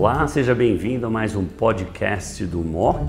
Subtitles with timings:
[0.00, 3.00] Olá, seja bem-vindo a mais um podcast do MOC.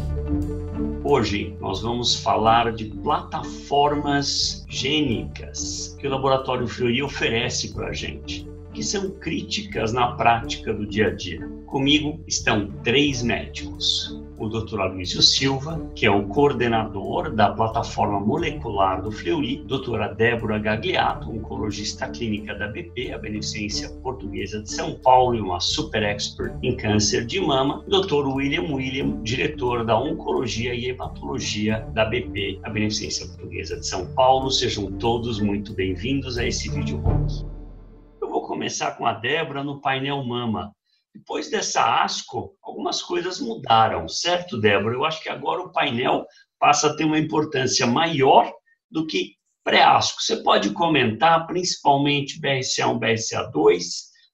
[1.03, 8.49] Hoje nós vamos falar de plataformas gênicas que o Laboratório Fleury oferece para a gente,
[8.73, 11.47] que são críticas na prática do dia a dia.
[11.67, 14.79] Comigo estão três médicos o Dr.
[14.79, 22.09] Aloysio Silva, que é o coordenador da plataforma molecular do Fleury, doutora Débora Gagliato, oncologista
[22.09, 27.25] clínica da BP, a Beneficência Portuguesa de São Paulo e uma super expert em câncer
[27.25, 28.27] de mama, Dr.
[28.27, 34.49] William William, diretor da Oncologia e Hematologia da BP, a Beneficência Portuguesa de São Paulo.
[34.49, 37.03] Sejam todos muito bem-vindos a esse vídeo.
[38.21, 40.71] Eu vou começar com a Débora no painel Mama.
[41.19, 44.95] Depois dessa ASCO, algumas coisas mudaram, certo, Débora?
[44.95, 46.25] Eu acho que agora o painel
[46.57, 48.49] passa a ter uma importância maior
[48.89, 50.21] do que pré-ASCO.
[50.21, 53.83] Você pode comentar principalmente BRCA1, BRCA2,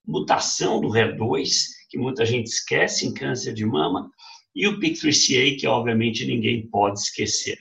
[0.08, 1.50] mutação do HER2,
[1.90, 4.12] que muita gente esquece em câncer de mama,
[4.56, 7.58] e o PIK3CA, que obviamente ninguém pode esquecer.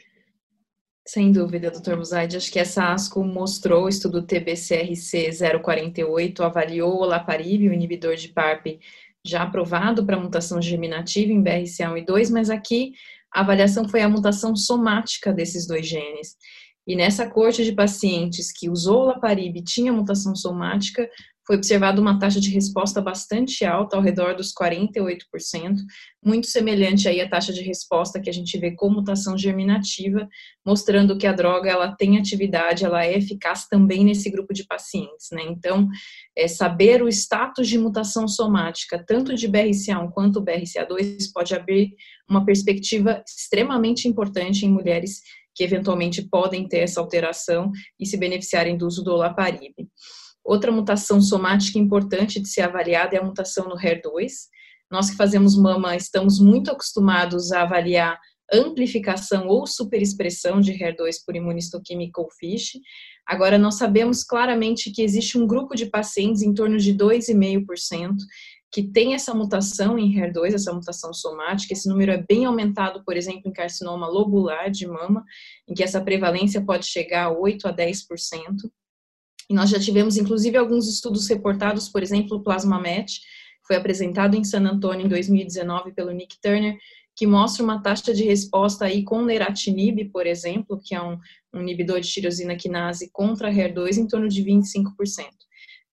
[1.07, 2.39] Sem dúvida, doutor Musaide.
[2.39, 5.31] Acho que essa ASCO mostrou, o estudo TBCRC
[5.63, 8.81] 048 avaliou o olaparib, o inibidor de PARP,
[9.25, 12.93] já aprovado para mutação germinativa em BRCA1 e 2, mas aqui
[13.33, 16.37] a avaliação foi a mutação somática desses dois genes.
[16.87, 21.09] E nessa corte de pacientes que usou o Laparib tinha mutação somática,
[21.47, 25.77] foi observada uma taxa de resposta bastante alta, ao redor dos 48%,
[26.25, 30.27] muito semelhante aí à taxa de resposta que a gente vê com mutação germinativa,
[30.65, 35.29] mostrando que a droga ela tem atividade, ela é eficaz também nesse grupo de pacientes,
[35.33, 35.43] né?
[35.43, 35.89] Então,
[36.37, 41.95] é, saber o status de mutação somática, tanto de BRCA1 quanto BRCA2, pode abrir
[42.29, 45.21] uma perspectiva extremamente importante em mulheres
[45.55, 49.73] que eventualmente podem ter essa alteração e se beneficiarem do uso do olaparib.
[50.45, 54.33] Outra mutação somática importante de ser avaliada é a mutação no HER2.
[54.91, 58.19] Nós que fazemos mama estamos muito acostumados a avaliar
[58.53, 62.79] amplificação ou superexpressão de HER2 por imunistoquímica ou FISH.
[63.27, 68.15] Agora, nós sabemos claramente que existe um grupo de pacientes, em torno de 2,5%,
[68.71, 71.73] que tem essa mutação em HER2, essa mutação somática.
[71.73, 75.25] Esse número é bem aumentado, por exemplo, em carcinoma lobular de mama,
[75.67, 78.03] em que essa prevalência pode chegar a 8 a 10%.
[79.49, 83.21] E nós já tivemos, inclusive, alguns estudos reportados, por exemplo, o PlasmaMet,
[83.67, 86.77] foi apresentado em San Antonio em 2019 pelo Nick Turner,
[87.17, 91.19] que mostra uma taxa de resposta aí com neratinib, por exemplo, que é um,
[91.55, 94.93] um inibidor de tirosina quinase contra HER2 em torno de 25%.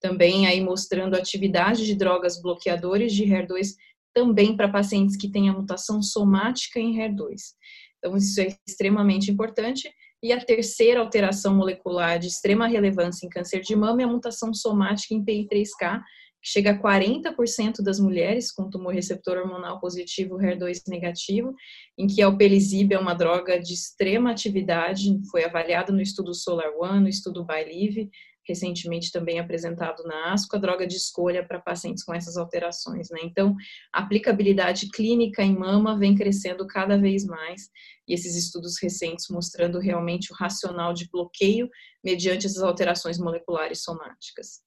[0.00, 3.68] Também aí mostrando atividade de drogas bloqueadores de HER2
[4.12, 7.36] também para pacientes que têm a mutação somática em HER2.
[7.98, 9.88] Então, isso é extremamente importante.
[10.22, 14.54] E a terceira alteração molecular de extrema relevância em câncer de mama é a mutação
[14.54, 16.00] somática em PI3K,
[16.40, 21.54] que chega a 40% das mulheres com tumor receptor hormonal positivo HER2 negativo,
[21.98, 26.72] em que a alpelisib é uma droga de extrema atividade, foi avaliado no estudo SOLAR
[26.78, 28.08] One, no estudo BYLive,
[28.46, 33.08] recentemente também apresentado na ASCO, a droga de escolha para pacientes com essas alterações.
[33.10, 33.20] Né?
[33.22, 33.54] Então,
[33.92, 37.70] a aplicabilidade clínica em mama vem crescendo cada vez mais,
[38.06, 41.68] e esses estudos recentes mostrando realmente o racional de bloqueio
[42.04, 44.60] mediante essas alterações moleculares somáticas.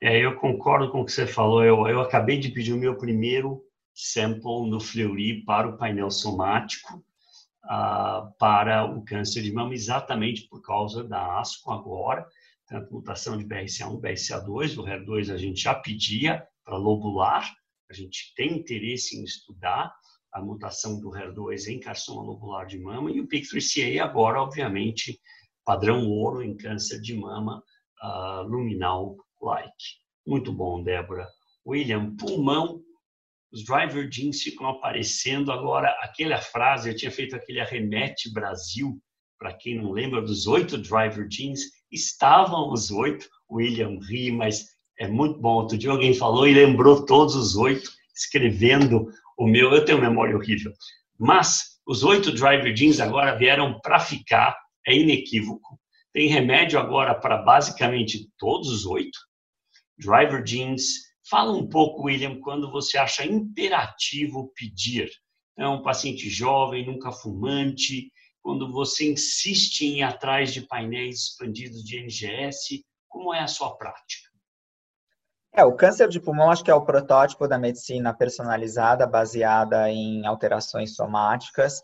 [0.00, 1.62] É, eu concordo com o que você falou.
[1.62, 3.62] Eu, eu acabei de pedir o meu primeiro
[3.94, 6.96] sample no Fleury para o painel somático,
[7.64, 12.26] uh, para o câncer de mama, exatamente por causa da ASCO agora
[12.72, 17.54] tanto mutação de BRCA1, BRCA2, o HER2 a gente já pedia para lobular,
[17.90, 19.94] a gente tem interesse em estudar
[20.32, 25.20] a mutação do HER2 em carcinoma lobular de mama e o PIK3CA agora, obviamente,
[25.62, 27.62] padrão ouro em câncer de mama
[28.02, 29.84] uh, luminal-like.
[30.26, 31.28] Muito bom, Débora.
[31.66, 32.82] William, pulmão,
[33.52, 35.52] os driver genes ficam aparecendo.
[35.52, 38.98] Agora, aquela frase, eu tinha feito aquele arremete Brasil,
[39.38, 43.28] para quem não lembra dos oito driver genes, estavam os oito.
[43.50, 44.66] William ri, mas
[44.98, 45.54] é muito bom.
[45.54, 49.06] Outro dia alguém falou e lembrou todos os oito, escrevendo
[49.38, 49.72] o meu.
[49.72, 50.72] Eu tenho memória horrível.
[51.18, 54.56] Mas os oito driver genes agora vieram para ficar,
[54.86, 55.78] é inequívoco.
[56.12, 59.18] Tem remédio agora para basicamente todos os oito.
[59.98, 61.12] Driver genes.
[61.28, 65.08] Fala um pouco, William, quando você acha imperativo pedir.
[65.58, 68.10] É um paciente jovem, nunca fumante,
[68.42, 72.84] quando você insiste em ir atrás de painéis expandidos de NGS?
[73.08, 74.30] Como é a sua prática?
[75.54, 80.26] É, o câncer de pulmão acho que é o protótipo da medicina personalizada, baseada em
[80.26, 81.80] alterações somáticas.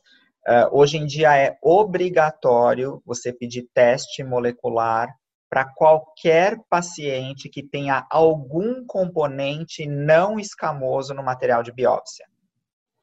[0.46, 5.14] Uh, hoje em dia é obrigatório você pedir teste molecular
[5.50, 12.26] para qualquer paciente que tenha algum componente não escamoso no material de biópsia.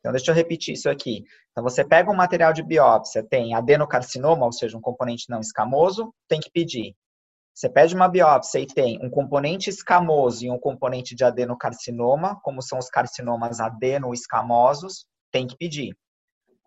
[0.06, 1.24] Então, deixa eu repetir isso aqui.
[1.50, 6.14] Então, você pega um material de biópsia, tem adenocarcinoma, ou seja, um componente não escamoso,
[6.28, 6.96] tem que pedir.
[7.56, 12.62] Você pede uma biópsia e tem um componente escamoso e um componente de adenocarcinoma, como
[12.62, 15.98] são os carcinomas adenoescamosos, tem que pedir.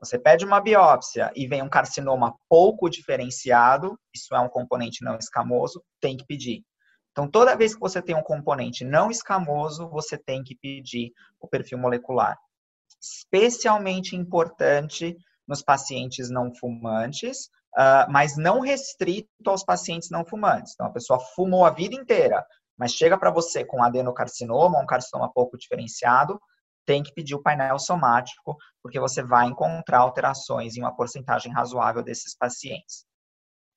[0.00, 5.16] Você pede uma biópsia e vem um carcinoma pouco diferenciado, isso é um componente não
[5.16, 6.64] escamoso, tem que pedir.
[7.12, 11.46] Então, toda vez que você tem um componente não escamoso, você tem que pedir o
[11.46, 12.36] perfil molecular
[13.00, 15.16] especialmente importante
[15.46, 17.46] nos pacientes não fumantes,
[17.76, 20.72] uh, mas não restrito aos pacientes não fumantes.
[20.74, 22.44] Então, a pessoa fumou a vida inteira,
[22.76, 26.40] mas chega para você com adenocarcinoma, um carcinoma pouco diferenciado,
[26.86, 32.02] tem que pedir o painel somático, porque você vai encontrar alterações em uma porcentagem razoável
[32.02, 33.04] desses pacientes.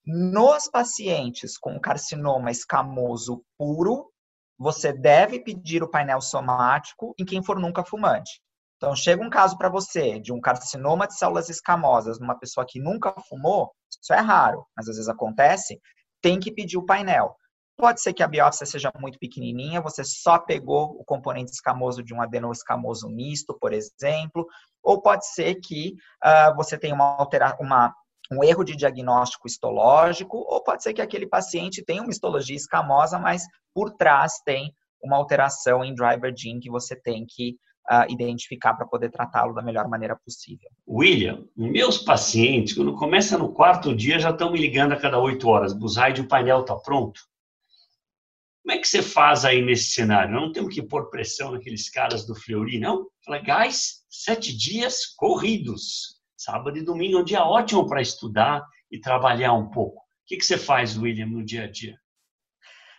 [0.06, 4.12] Nos pacientes com carcinoma escamoso puro,
[4.58, 8.42] você deve pedir o painel somático em quem for nunca fumante.
[8.82, 12.80] Então, chega um caso para você de um carcinoma de células escamosas numa pessoa que
[12.80, 15.80] nunca fumou, isso é raro, mas às vezes acontece,
[16.20, 17.36] tem que pedir o painel.
[17.78, 22.12] Pode ser que a biópsia seja muito pequenininha, você só pegou o componente escamoso de
[22.12, 24.48] um adenoescamoso misto, por exemplo,
[24.82, 25.94] ou pode ser que
[26.26, 27.94] uh, você tenha uma, altera uma
[28.32, 33.20] um erro de diagnóstico histológico, ou pode ser que aquele paciente tenha uma histologia escamosa,
[33.20, 33.44] mas
[33.76, 34.74] por trás tem
[35.04, 37.58] uma alteração em driver gene que você tem que
[37.90, 40.70] uh, identificar para poder tratá-lo da melhor maneira possível.
[40.88, 45.48] William, meus pacientes, quando começa no quarto dia, já estão me ligando a cada oito
[45.48, 45.74] horas.
[45.74, 47.22] Buzaide, o painel está pronto?
[48.64, 50.34] Como é que você faz aí nesse cenário?
[50.34, 53.08] Não temos que pôr pressão naqueles caras do Fleury, não?
[53.26, 56.22] Fala, guys, sete dias corridos.
[56.38, 60.00] Sábado e domingo é um dia ótimo para estudar e trabalhar um pouco.
[60.02, 61.98] O que, que você faz, William, no dia a dia?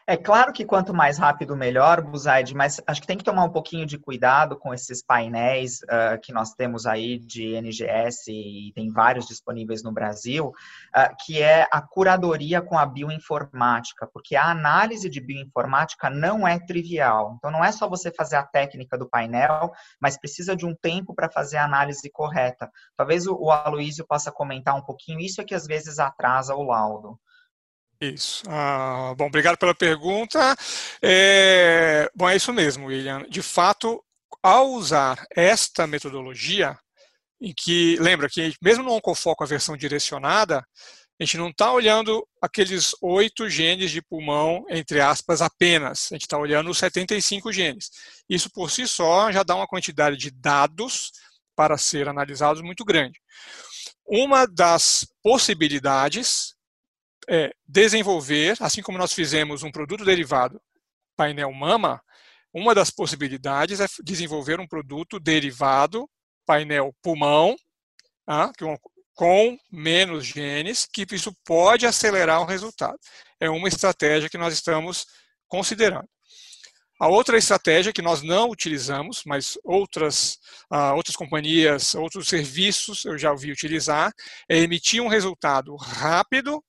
[0.05, 3.53] É claro que quanto mais rápido, melhor, Buzaide, mas acho que tem que tomar um
[3.53, 8.91] pouquinho de cuidado com esses painéis uh, que nós temos aí de NGS e tem
[8.91, 15.09] vários disponíveis no Brasil, uh, que é a curadoria com a bioinformática, porque a análise
[15.09, 17.37] de bioinformática não é trivial.
[17.37, 19.71] Então, não é só você fazer a técnica do painel,
[20.01, 22.69] mas precisa de um tempo para fazer a análise correta.
[22.97, 26.65] Talvez o, o Aloísio possa comentar um pouquinho, isso é que às vezes atrasa o
[26.65, 27.21] laudo.
[28.03, 28.43] Isso.
[28.49, 30.57] Ah, bom, obrigado pela pergunta.
[31.01, 33.25] É, bom, é isso mesmo, William.
[33.29, 34.03] De fato,
[34.43, 36.77] ao usar esta metodologia,
[37.41, 40.67] em que, lembra que mesmo no Oncofoco, a versão direcionada,
[41.21, 46.09] a gente não está olhando aqueles oito genes de pulmão, entre aspas, apenas.
[46.11, 47.89] A gente está olhando os 75 genes.
[48.29, 51.13] Isso por si só já dá uma quantidade de dados
[51.55, 53.21] para ser analisados muito grande.
[54.05, 56.57] Uma das possibilidades
[57.29, 60.61] é desenvolver, assim como nós fizemos um produto derivado
[61.17, 62.03] painel mama,
[62.53, 66.09] uma das possibilidades é desenvolver um produto derivado
[66.45, 67.57] painel pulmão,
[68.27, 68.53] tá?
[69.15, 72.99] com menos genes, que isso pode acelerar o resultado.
[73.41, 75.07] É uma estratégia que nós estamos
[75.49, 76.09] considerando.
[77.01, 80.39] A outra estratégia que nós não utilizamos, mas outras,
[80.73, 84.13] uh, outras companhias, outros serviços eu já ouvi utilizar,
[84.49, 86.63] é emitir um resultado rápido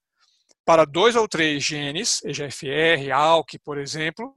[0.66, 4.34] para dois ou três genes, EGFR, ALK, por exemplo,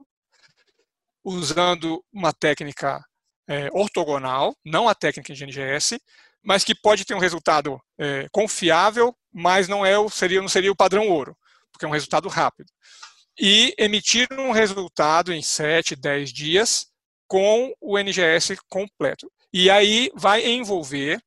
[1.23, 3.03] usando uma técnica
[3.47, 5.99] é, ortogonal, não a técnica de NGS,
[6.43, 10.71] mas que pode ter um resultado é, confiável, mas não, é o, seria, não seria
[10.71, 11.37] o padrão ouro,
[11.71, 12.71] porque é um resultado rápido.
[13.39, 16.87] E emitir um resultado em 7, 10 dias
[17.27, 19.31] com o NGS completo.
[19.53, 21.21] E aí vai envolver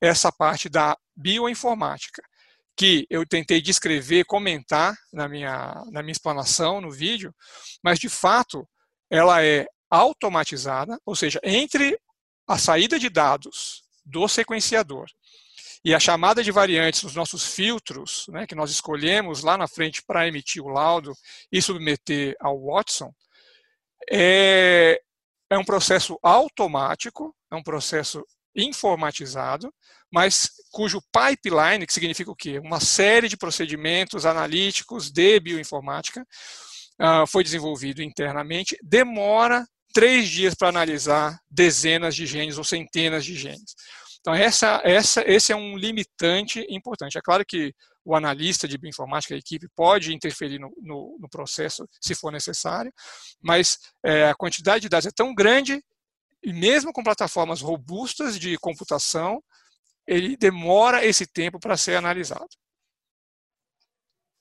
[0.00, 2.22] essa parte da bioinformática
[2.76, 7.34] que eu tentei descrever, comentar na minha, na minha explanação no vídeo,
[7.82, 8.68] mas de fato
[9.10, 11.98] ela é automatizada, ou seja, entre
[12.46, 15.06] a saída de dados do sequenciador
[15.84, 20.02] e a chamada de variantes nos nossos filtros, né, que nós escolhemos lá na frente
[20.04, 21.12] para emitir o laudo
[21.50, 23.12] e submeter ao Watson,
[24.10, 25.00] é,
[25.48, 28.24] é um processo automático, é um processo
[28.56, 29.72] informatizado,
[30.10, 32.58] mas cujo pipeline, que significa o quê?
[32.58, 36.26] Uma série de procedimentos analíticos de bioinformática,
[37.00, 43.34] uh, foi desenvolvido internamente, demora três dias para analisar dezenas de genes ou centenas de
[43.34, 43.74] genes.
[44.20, 47.16] Então, essa, essa, esse é um limitante importante.
[47.16, 47.72] É claro que
[48.04, 52.92] o analista de bioinformática, a equipe, pode interferir no, no, no processo se for necessário,
[53.40, 55.82] mas é, a quantidade de dados é tão grande
[56.46, 59.42] e mesmo com plataformas robustas de computação,
[60.06, 62.46] ele demora esse tempo para ser analisado.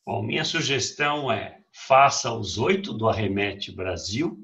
[0.06, 4.38] Bom, minha sugestão é faça os oito do Arremete Brasil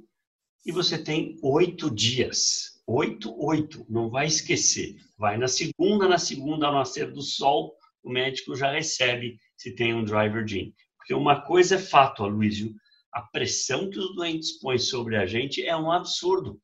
[0.65, 2.82] e você tem oito dias.
[2.88, 4.96] Oito, oito, não vai esquecer.
[5.15, 9.94] Vai na segunda, na segunda, ao nascer do sol, o médico já recebe se tem
[9.94, 10.74] um driver gene.
[10.98, 12.74] Porque uma coisa é fato, Aloysio,
[13.13, 16.60] a pressão que os doentes põem sobre a gente é um absurdo.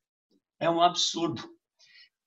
[0.59, 1.43] É um absurdo.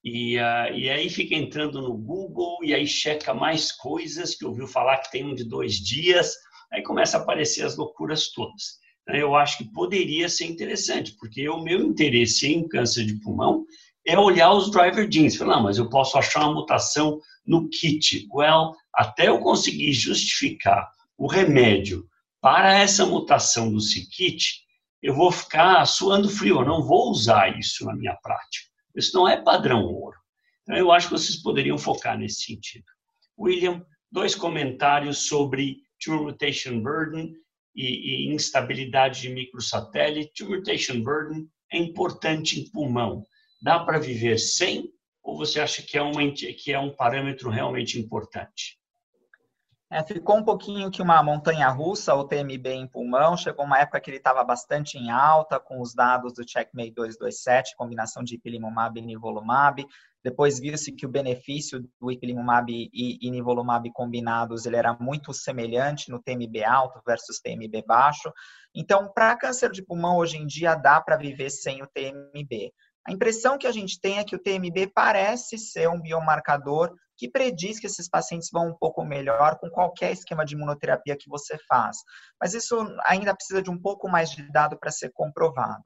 [0.03, 4.67] E, uh, e aí fica entrando no Google e aí checa mais coisas que ouviu
[4.67, 6.35] falar que tem um de dois dias,
[6.73, 8.81] aí começa a aparecer as loucuras todas.
[9.03, 13.65] Então, eu acho que poderia ser interessante, porque o meu interesse em câncer de pulmão
[14.07, 15.37] é olhar os driver genes.
[15.37, 18.27] Falar, ah, mas eu posso achar uma mutação no kit.
[18.33, 22.07] Well, até eu conseguir justificar o remédio
[22.41, 24.63] para essa mutação do c-kit,
[25.03, 28.69] eu vou ficar suando frio, eu não vou usar isso na minha prática.
[28.95, 30.17] Isso não é padrão ouro.
[30.63, 32.85] Então, eu acho que vocês poderiam focar nesse sentido.
[33.39, 37.35] William, dois comentários sobre tumor mutation burden
[37.75, 40.33] e, e instabilidade de microsatélite.
[40.35, 43.25] Tumor mutation burden é importante em pulmão.
[43.63, 44.91] Dá para viver sem?
[45.23, 48.80] Ou você acha que é, uma, que é um parâmetro realmente importante?
[49.93, 54.01] É, ficou um pouquinho que uma montanha russa, o TMB em pulmão, chegou uma época
[54.01, 59.01] que ele estava bastante em alta, com os dados do Checkmate 227, combinação de ipilimumab
[59.01, 59.85] e nivolumab.
[60.23, 66.09] Depois viu-se que o benefício do ipilimumab e, e nivolumab combinados ele era muito semelhante
[66.09, 68.33] no TMB alto versus TMB baixo.
[68.73, 72.73] Então, para câncer de pulmão, hoje em dia, dá para viver sem o TMB.
[73.05, 77.29] A impressão que a gente tem é que o TMB parece ser um biomarcador que
[77.29, 81.59] prediz que esses pacientes vão um pouco melhor com qualquer esquema de imunoterapia que você
[81.69, 81.99] faz.
[82.41, 82.75] Mas isso
[83.05, 85.85] ainda precisa de um pouco mais de dado para ser comprovado.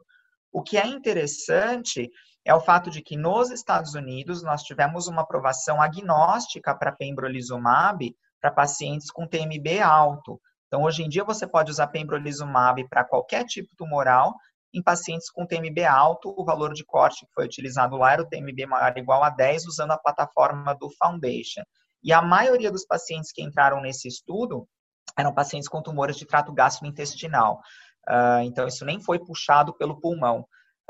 [0.53, 2.09] O que é interessante
[2.45, 8.15] é o fato de que nos Estados Unidos nós tivemos uma aprovação agnóstica para pembrolizumab
[8.41, 10.41] para pacientes com TMB alto.
[10.69, 14.37] Então, hoje em dia, você pode usar pembrolizumab para qualquer tipo tumoral,
[14.75, 18.29] em pacientes com TMB alto, o valor de corte que foi utilizado lá era o
[18.29, 21.63] TMB maior ou igual a 10, usando a plataforma do Foundation.
[22.03, 24.69] E a maioria dos pacientes que entraram nesse estudo
[25.17, 27.61] eram pacientes com tumores de trato gastrointestinal.
[28.09, 30.41] Uh, então, isso nem foi puxado pelo pulmão.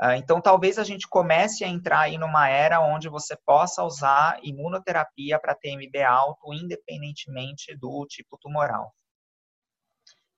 [0.01, 4.39] Uh, então, talvez a gente comece a entrar aí numa era onde você possa usar
[4.43, 8.91] imunoterapia para TMB alto, independentemente do tipo tumoral.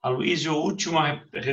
[0.02, 1.00] Aloysio, o último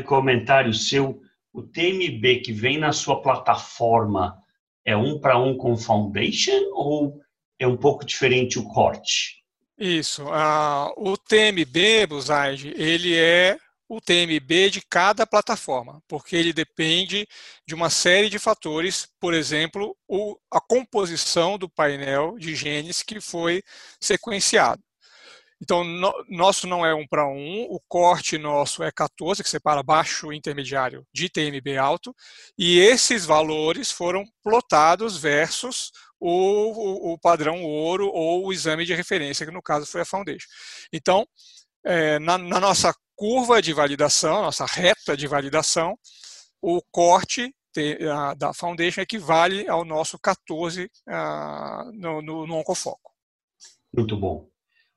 [0.05, 1.19] comentário seu
[1.55, 4.37] o TMB que vem na sua plataforma
[4.85, 7.21] é um para um com Foundation ou
[7.59, 9.45] é um pouco diferente o corte?
[9.79, 10.25] Isso.
[10.25, 13.57] Uh, o TMB, Buzaide, ele é
[13.89, 17.27] o TMB de cada plataforma, porque ele depende
[17.67, 23.21] de uma série de fatores, por exemplo, o, a composição do painel de genes que
[23.21, 23.63] foi
[24.01, 24.83] sequenciado.
[25.61, 29.83] Então, no, nosso não é um para um, o corte nosso é 14, que separa
[29.83, 32.15] baixo intermediário de TMB alto,
[32.59, 38.95] e esses valores foram plotados versus o, o, o padrão ouro ou o exame de
[38.95, 40.49] referência, que no caso foi a Foundation.
[40.93, 41.27] Então,
[41.85, 45.97] é, na, na nossa curva de validação, nossa reta de validação,
[46.61, 47.55] o corte
[48.39, 53.13] da Foundation equivale ao nosso 14 uh, no, no, no Oncofoco.
[53.93, 54.49] Muito bom.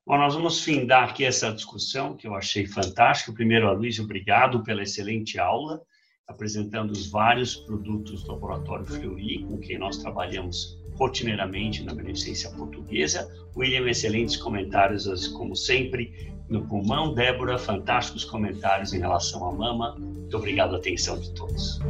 [0.07, 3.33] Bom, nós vamos findar aqui essa discussão que eu achei fantástica.
[3.33, 5.81] Primeiro, Luiz, obrigado pela excelente aula,
[6.25, 13.29] apresentando os vários produtos do Laboratório Fleury, com quem nós trabalhamos rotineiramente na Beneficência Portuguesa.
[13.53, 17.13] William, excelentes comentários, como sempre, no pulmão.
[17.13, 19.97] Débora, fantásticos comentários em relação à mama.
[19.99, 21.81] Muito obrigado a atenção de todos.